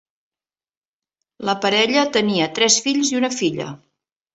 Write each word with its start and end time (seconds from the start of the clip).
La 1.51 1.57
parella 1.67 2.09
tenia 2.19 2.51
tres 2.59 2.83
fills 2.89 3.17
i 3.17 3.23
una 3.23 3.35
filla. 3.41 3.75